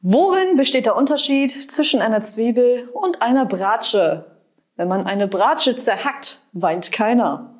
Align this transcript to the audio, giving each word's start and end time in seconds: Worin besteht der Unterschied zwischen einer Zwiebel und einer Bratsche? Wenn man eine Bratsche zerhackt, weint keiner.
Worin 0.00 0.56
besteht 0.56 0.86
der 0.86 0.96
Unterschied 0.96 1.50
zwischen 1.50 2.00
einer 2.00 2.22
Zwiebel 2.22 2.88
und 2.92 3.20
einer 3.20 3.46
Bratsche? 3.46 4.26
Wenn 4.76 4.86
man 4.86 5.06
eine 5.06 5.26
Bratsche 5.26 5.74
zerhackt, 5.74 6.42
weint 6.52 6.92
keiner. 6.92 7.57